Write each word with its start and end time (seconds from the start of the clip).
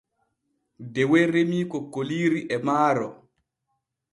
Dewe 0.93 1.21
remii 1.31 1.67
kokkoliiri 1.71 2.41
e 2.55 2.57
maaro. 2.65 3.09